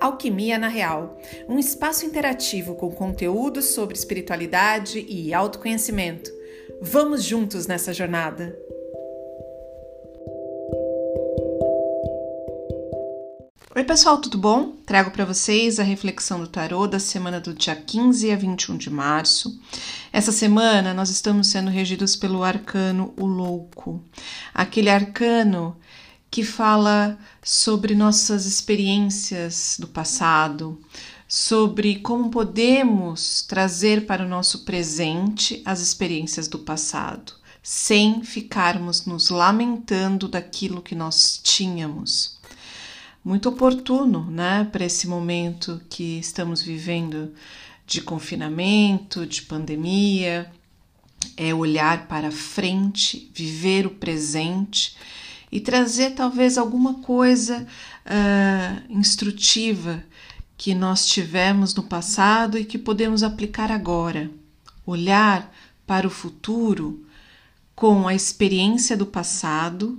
[0.00, 6.30] Alquimia na Real, um espaço interativo com conteúdos sobre espiritualidade e autoconhecimento.
[6.80, 8.56] Vamos juntos nessa jornada!
[13.76, 14.72] Oi, pessoal, tudo bom?
[14.84, 18.90] Trago para vocês a reflexão do tarô da semana do dia 15 a 21 de
[18.90, 19.58] março.
[20.12, 24.02] Essa semana nós estamos sendo regidos pelo arcano O Louco,
[24.52, 25.76] aquele arcano
[26.30, 30.80] que fala sobre nossas experiências do passado,
[31.26, 39.28] sobre como podemos trazer para o nosso presente as experiências do passado, sem ficarmos nos
[39.28, 42.38] lamentando daquilo que nós tínhamos.
[43.24, 47.34] Muito oportuno, né, para esse momento que estamos vivendo
[47.86, 50.50] de confinamento, de pandemia,
[51.36, 54.96] é olhar para frente, viver o presente
[55.50, 57.66] e trazer talvez alguma coisa
[58.06, 60.04] uh, instrutiva
[60.56, 64.30] que nós tivemos no passado e que podemos aplicar agora.
[64.86, 65.52] Olhar
[65.86, 67.04] para o futuro
[67.74, 69.98] com a experiência do passado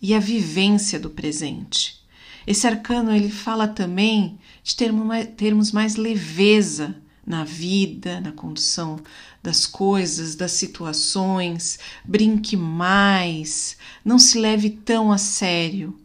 [0.00, 2.04] e a vivência do presente.
[2.46, 6.94] Esse arcano ele fala também de termos mais, leveza
[7.26, 8.98] na vida, na condução
[9.42, 15.98] das coisas, das situações, brinque mais, não se leve tão a sério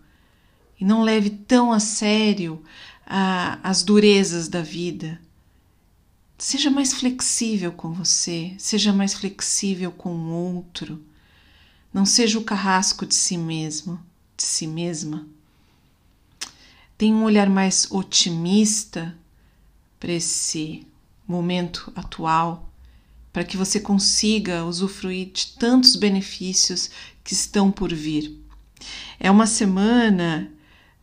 [0.79, 2.63] e não leve tão a sério
[3.05, 5.19] as durezas da vida.
[6.37, 11.03] Seja mais flexível com você, seja mais flexível com o outro.
[11.93, 13.99] Não seja o carrasco de si mesmo,
[14.37, 15.27] de si mesma.
[16.97, 19.17] Tenha um olhar mais otimista
[19.99, 20.85] para esse
[21.31, 22.71] momento atual,
[23.31, 26.89] para que você consiga usufruir de tantos benefícios
[27.23, 28.37] que estão por vir.
[29.19, 30.51] É uma semana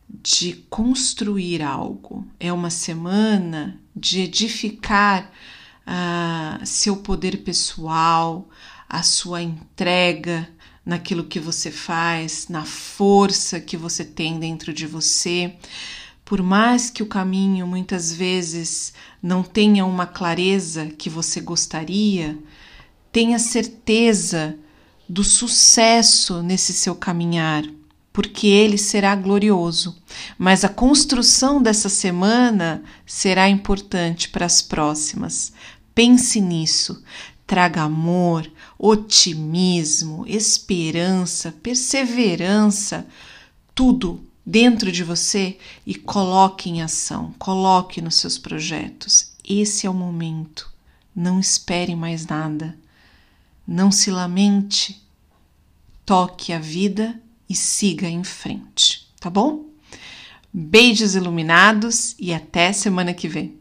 [0.09, 5.31] de construir algo, é uma semana de edificar
[5.85, 8.49] uh, seu poder pessoal,
[8.89, 10.49] a sua entrega
[10.85, 15.55] naquilo que você faz, na força que você tem dentro de você.
[16.27, 18.93] Por mais que o caminho muitas vezes
[19.23, 22.37] não tenha uma clareza que você gostaria,
[23.13, 24.53] tenha certeza
[25.07, 27.63] do sucesso nesse seu caminhar,
[28.11, 29.95] porque ele será glorioso.
[30.37, 35.53] Mas a construção dessa semana será importante para as próximas.
[35.95, 37.01] Pense nisso.
[37.45, 43.07] Traga amor, otimismo, esperança, perseverança,
[43.73, 49.33] tudo dentro de você e coloque em ação, coloque nos seus projetos.
[49.43, 50.71] Esse é o momento.
[51.13, 52.77] Não espere mais nada.
[53.67, 55.03] Não se lamente.
[56.05, 59.65] Toque a vida e siga em frente, tá bom?
[60.53, 63.57] Beijos iluminados e até semana que vem.